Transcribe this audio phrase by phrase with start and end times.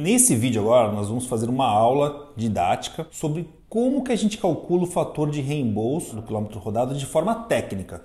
[0.00, 4.84] Nesse vídeo agora nós vamos fazer uma aula didática sobre como que a gente calcula
[4.84, 8.02] o fator de reembolso do quilômetro rodado de forma técnica.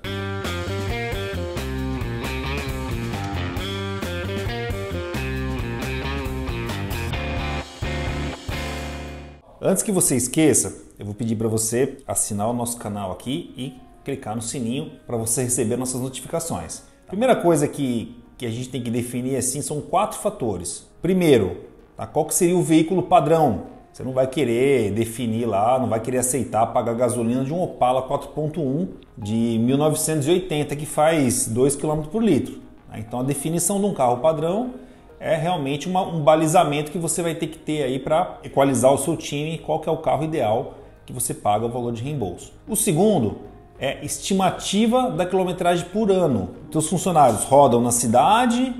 [9.61, 13.73] Antes que você esqueça, eu vou pedir para você assinar o nosso canal aqui e
[14.03, 16.83] clicar no sininho para você receber nossas notificações.
[17.05, 20.93] A primeira coisa que, que a gente tem que definir assim são quatro fatores.
[21.01, 21.64] Primeiro,
[21.95, 23.75] tá, qual que seria o veículo padrão?
[23.91, 28.01] Você não vai querer definir lá, não vai querer aceitar pagar gasolina de um Opala
[28.09, 32.59] 4.1 de 1980 que faz 2 km por litro.
[32.89, 32.99] Né?
[32.99, 34.71] Então a definição de um carro padrão
[35.17, 38.97] é realmente uma, um balizamento que você vai ter que ter aí para equalizar o
[38.97, 40.73] seu time, qual que é o carro ideal
[41.05, 42.51] que você paga o valor de reembolso.
[42.67, 43.37] O segundo
[43.79, 46.49] é estimativa da quilometragem por ano.
[46.71, 48.73] Teus funcionários rodam na cidade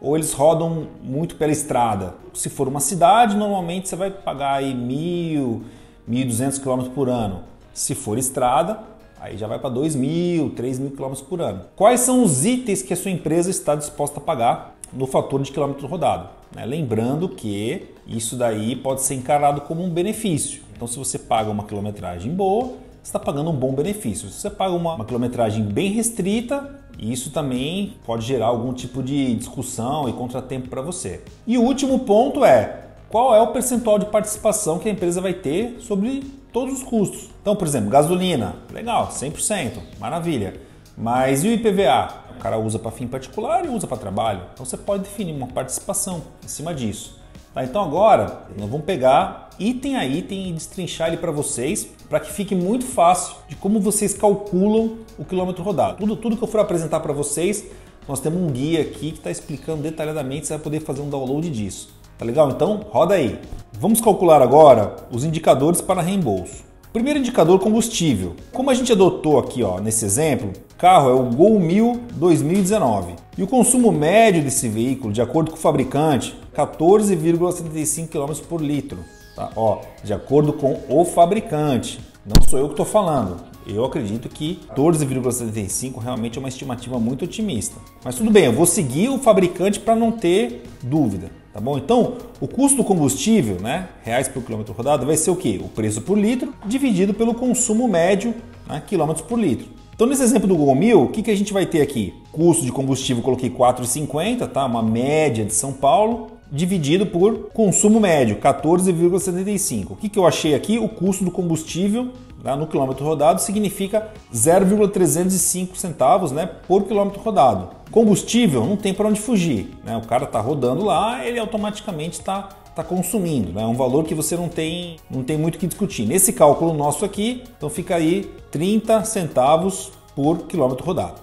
[0.00, 2.14] ou eles rodam muito pela estrada.
[2.34, 5.62] Se for uma cidade, normalmente você vai pagar aí mil,
[6.08, 7.40] 1.200 km por ano.
[7.72, 8.80] Se for estrada,
[9.20, 11.62] aí já vai para 2.000, 3.000 km por ano.
[11.74, 15.52] Quais são os itens que a sua empresa está disposta a pagar no fator de
[15.52, 16.28] quilômetro rodado.
[16.54, 16.64] Né?
[16.64, 20.62] Lembrando que isso daí pode ser encarado como um benefício.
[20.74, 24.28] Então, se você paga uma quilometragem boa, você está pagando um bom benefício.
[24.28, 29.34] Se você paga uma, uma quilometragem bem restrita, isso também pode gerar algum tipo de
[29.34, 31.22] discussão e contratempo para você.
[31.46, 35.34] E o último ponto é qual é o percentual de participação que a empresa vai
[35.34, 37.28] ter sobre todos os custos.
[37.42, 40.54] Então, por exemplo, gasolina, legal, 100%, maravilha.
[40.96, 42.26] Mas e o IPVA?
[42.36, 44.42] O cara usa para fim particular e usa para trabalho.
[44.52, 47.18] Então você pode definir uma participação em cima disso.
[47.56, 52.20] Tá, então agora nós vamos pegar item a item e destrinchar ele para vocês para
[52.20, 55.96] que fique muito fácil de como vocês calculam o quilômetro rodado.
[55.96, 57.64] Tudo, tudo que eu for apresentar para vocês,
[58.06, 61.48] nós temos um guia aqui que está explicando detalhadamente, você vai poder fazer um download
[61.48, 61.88] disso.
[62.18, 62.50] Tá legal?
[62.50, 63.40] Então roda aí.
[63.72, 66.62] Vamos calcular agora os indicadores para reembolso.
[66.96, 68.34] Primeiro indicador combustível.
[68.50, 73.42] Como a gente adotou aqui ó, nesse exemplo, carro é o Gol 1000 2019 e
[73.42, 78.96] o consumo médio desse veículo, de acordo com o fabricante, 14,75 km por litro.
[79.36, 79.50] Tá?
[79.54, 83.44] Ó, de acordo com o fabricante, não sou eu que estou falando.
[83.66, 87.78] Eu acredito que 14,75 realmente é uma estimativa muito otimista.
[88.02, 91.30] Mas tudo bem, eu vou seguir o fabricante para não ter dúvida.
[91.56, 91.78] Tá bom?
[91.78, 95.58] Então, o custo do combustível, né, reais por quilômetro rodado, vai ser o quê?
[95.58, 98.34] O preço por litro dividido pelo consumo médio,
[98.68, 99.66] né, quilômetros por litro.
[99.94, 102.12] Então, nesse exemplo do Google 1000, o que, que a gente vai ter aqui?
[102.30, 104.66] Custo de combustível, coloquei 4,50, tá?
[104.66, 109.92] Uma média de São Paulo, dividido por consumo médio, 14,75.
[109.92, 110.78] O que, que eu achei aqui?
[110.78, 112.10] O custo do combustível
[112.46, 117.70] né, no quilômetro rodado significa 0,305 centavos né, por quilômetro rodado.
[117.90, 119.76] Combustível não tem para onde fugir.
[119.84, 119.96] Né?
[119.96, 123.50] O cara está rodando lá, ele automaticamente está tá consumindo.
[123.50, 123.66] É né?
[123.66, 126.06] um valor que você não tem, não tem muito o que discutir.
[126.06, 131.20] Nesse cálculo nosso aqui, então fica aí 30 centavos por quilômetro rodado.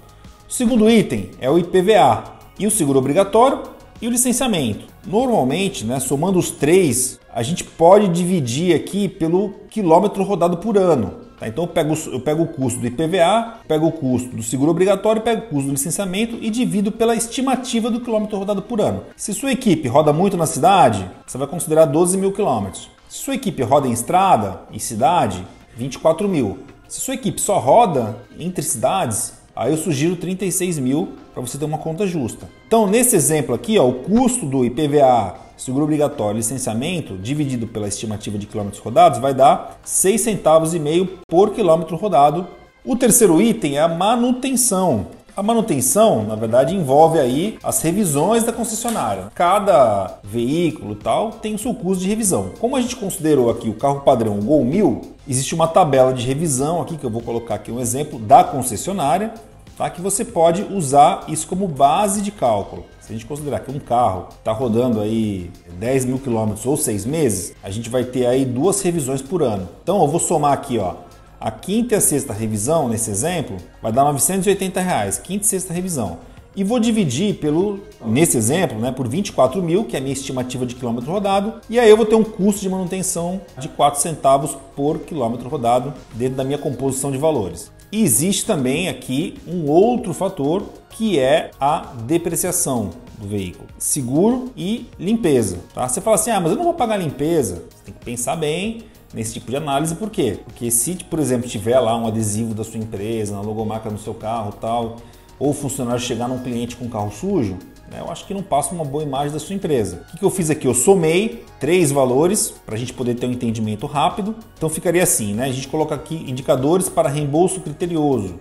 [0.49, 2.23] O segundo item é o IPVA
[2.59, 3.63] e o seguro obrigatório
[4.01, 4.92] e o licenciamento.
[5.05, 11.15] Normalmente, né, somando os três, a gente pode dividir aqui pelo quilômetro rodado por ano.
[11.39, 11.47] Tá?
[11.47, 15.21] Então eu pego, eu pego o custo do IPVA, pego o custo do seguro obrigatório,
[15.21, 19.03] pego o custo do licenciamento e divido pela estimativa do quilômetro rodado por ano.
[19.15, 22.89] Se sua equipe roda muito na cidade, você vai considerar 12 mil quilômetros.
[23.09, 26.59] Se sua equipe roda em estrada e cidade, 24 mil.
[26.87, 31.65] Se sua equipe só roda entre cidades, Aí eu sugiro 36 mil para você ter
[31.65, 32.49] uma conta justa.
[32.73, 38.35] Então, nesse exemplo aqui, ó, o custo do IPVA, seguro obrigatório licenciamento, dividido pela estimativa
[38.35, 42.47] de quilômetros rodados, vai dar 6 centavos e meio por quilômetro rodado.
[42.83, 45.05] O terceiro item é a manutenção.
[45.37, 49.31] A manutenção, na verdade, envolve aí as revisões da concessionária.
[49.35, 52.53] Cada veículo tal tem o seu custo de revisão.
[52.59, 56.81] Como a gente considerou aqui o carro padrão Gol 1000, existe uma tabela de revisão
[56.81, 59.31] aqui que eu vou colocar aqui um exemplo da concessionária,
[59.77, 59.89] tá?
[59.89, 62.85] Que você pode usar isso como base de cálculo.
[62.99, 67.05] Se a gente considerar que um carro está rodando aí 10 mil quilômetros ou seis
[67.05, 69.67] meses, a gente vai ter aí duas revisões por ano.
[69.83, 70.95] Então eu vou somar aqui, ó,
[71.39, 75.73] a quinta e a sexta revisão, nesse exemplo, vai dar 980 reais, quinta e sexta
[75.73, 76.19] revisão.
[76.55, 80.65] E vou dividir pelo, nesse exemplo, né, por 24 mil, que é a minha estimativa
[80.65, 84.55] de quilômetro rodado, e aí eu vou ter um custo de manutenção de 4 centavos
[84.73, 87.69] por quilômetro rodado dentro da minha composição de valores.
[87.93, 94.89] E existe também aqui um outro fator que é a depreciação do veículo, seguro e
[94.97, 95.59] limpeza.
[95.75, 95.87] Tá?
[95.87, 97.65] Você fala assim, ah, mas eu não vou pagar limpeza.
[97.69, 98.81] Você tem que pensar bem
[99.13, 100.39] nesse tipo de análise, por quê?
[100.43, 104.15] Porque se, por exemplo, tiver lá um adesivo da sua empresa, na logomarca no seu
[104.15, 104.97] carro tal,
[105.37, 107.59] ou o funcionário chegar num cliente com carro sujo,
[107.99, 110.03] eu acho que não passa uma boa imagem da sua empresa.
[110.07, 110.67] O que, que eu fiz aqui?
[110.67, 114.35] Eu somei três valores para a gente poder ter um entendimento rápido.
[114.57, 115.45] Então ficaria assim, né?
[115.45, 118.39] A gente coloca aqui indicadores para reembolso criterioso.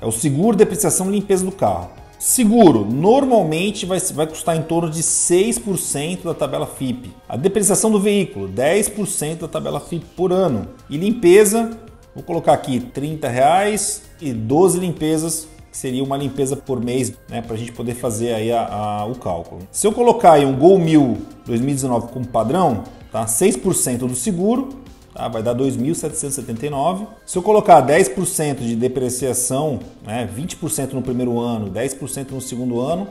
[0.00, 1.90] É o seguro, depreciação e limpeza do carro.
[2.20, 7.10] Seguro, normalmente vai, vai custar em torno de 6% da tabela FIP.
[7.26, 10.68] A depreciação do veículo, 10% da tabela FIP por ano.
[10.90, 11.78] E limpeza,
[12.14, 17.40] vou colocar aqui 30 reais e 12 limpezas, que seria uma limpeza por mês, né,
[17.40, 19.62] para a gente poder fazer aí a, a, o cálculo.
[19.70, 23.24] Se eu colocar aí um Gol 1000 2019 como padrão, tá?
[23.24, 24.68] 6% do seguro,
[25.12, 25.28] tá?
[25.28, 27.06] vai dar 2.779.
[27.26, 30.28] Se eu colocar 10% de depreciação, né?
[30.36, 33.08] 20% no primeiro ano, 10% no segundo ano,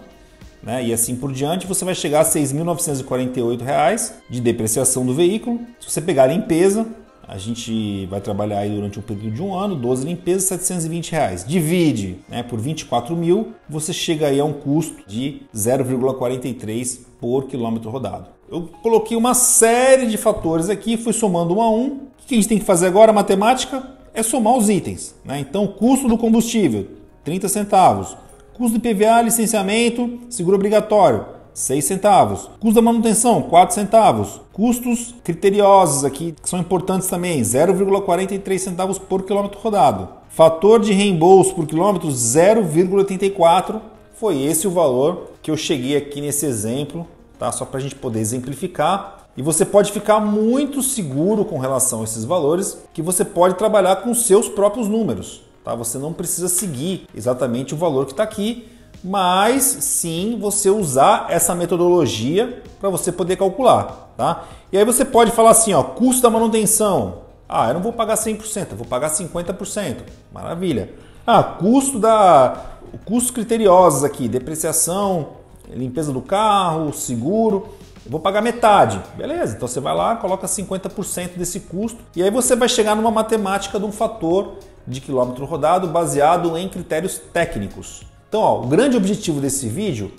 [0.62, 0.84] né?
[0.84, 5.60] e assim por diante, você vai chegar a R$ 6.948 de depreciação do veículo.
[5.80, 6.86] Se você pegar a limpeza,
[7.30, 11.46] a gente vai trabalhar aí durante um período de um ano, 12 limpezas, 720 reais.
[11.48, 17.92] Divide né, por 24 mil, você chega aí a um custo de 0,43 por quilômetro
[17.92, 18.30] rodado.
[18.52, 21.88] Eu coloquei uma série de fatores aqui, fui somando um a um.
[21.88, 23.88] O que a gente tem que fazer agora, matemática?
[24.12, 25.14] É somar os itens.
[25.24, 25.40] Né?
[25.40, 26.88] Então, custo do combustível,
[27.24, 28.18] 30 centavos.
[28.56, 31.26] Custo de PVA, licenciamento, seguro obrigatório,
[31.60, 32.50] 6 centavos.
[32.58, 34.40] Custo da manutenção, 4 centavos.
[34.54, 40.08] Custos criteriosos aqui, que são importantes também, 0,43 centavos por quilômetro rodado.
[40.30, 43.82] Fator de reembolso por quilômetro, 0,84.
[44.14, 47.06] Foi esse o valor que eu cheguei aqui nesse exemplo,
[47.38, 47.52] tá?
[47.52, 49.28] Só para a gente poder exemplificar.
[49.36, 53.98] E você pode ficar muito seguro com relação a esses valores, que você pode trabalhar
[53.98, 55.42] com seus próprios números.
[55.66, 55.76] Tá?
[55.76, 58.66] Você não precisa seguir exatamente o valor que está aqui,
[59.04, 64.46] mas sim você usar essa metodologia para você poder calcular, tá?
[64.72, 67.30] E aí você pode falar assim, ó, custo da manutenção.
[67.48, 69.98] Ah, eu não vou pagar 100%, eu vou pagar 50%.
[70.32, 70.94] Maravilha.
[71.26, 75.30] Ah, custo da custos criteriosos aqui, depreciação,
[75.70, 77.70] limpeza do carro, seguro.
[78.06, 79.02] Eu vou pagar metade.
[79.16, 83.12] Beleza, então você vai lá, coloca 50% desse custo e aí você vai chegar numa
[83.12, 84.56] matemática de um fator
[84.88, 88.09] de quilômetro rodado baseado em critérios técnicos.
[88.30, 90.12] Então, ó, o grande objetivo desse vídeo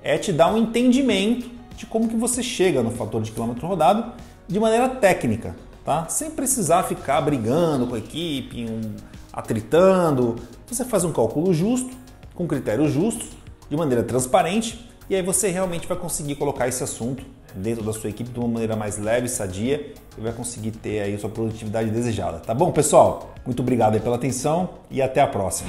[0.00, 4.12] é te dar um entendimento de como que você chega no fator de quilômetro rodado
[4.46, 6.06] de maneira técnica, tá?
[6.08, 8.94] Sem precisar ficar brigando com a equipe, um,
[9.32, 10.36] atritando.
[10.68, 11.90] Você faz um cálculo justo,
[12.36, 13.30] com critérios justos,
[13.68, 18.10] de maneira transparente, e aí você realmente vai conseguir colocar esse assunto dentro da sua
[18.10, 22.38] equipe de uma maneira mais leve, sadia e vai conseguir ter aí sua produtividade desejada.
[22.38, 23.34] Tá bom, pessoal?
[23.44, 25.68] Muito obrigado pela atenção e até a próxima.